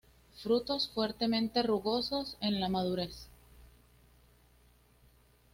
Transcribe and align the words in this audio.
Frutos 0.41 0.89
fuertemente 0.89 1.61
rugosos 1.61 2.35
en 2.41 2.59
la 2.59 2.69
madurez. 2.69 3.27